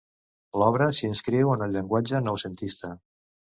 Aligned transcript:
L'obra 0.61 0.87
s'inscriu 1.01 1.53
en 1.57 1.67
el 1.67 1.77
llenguatge 1.77 2.25
noucentista. 2.31 2.93